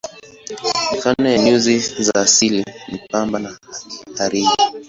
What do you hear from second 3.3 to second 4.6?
na hariri.